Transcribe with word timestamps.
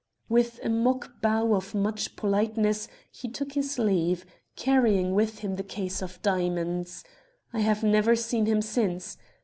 "With 0.27 0.59
a 0.63 0.67
mock 0.69 1.21
bow 1.21 1.53
of 1.53 1.75
much 1.75 2.15
politeness 2.15 2.87
he 3.11 3.29
took 3.29 3.51
his 3.51 3.77
leave, 3.77 4.25
carrying 4.55 5.13
with 5.13 5.37
him 5.45 5.57
the 5.57 5.63
case 5.63 6.01
of 6.01 6.19
diamonds. 6.23 7.03
I 7.53 7.59
have 7.59 7.83
never 7.83 8.15
seen 8.15 8.47
him 8.47 8.63
since. 8.63 9.19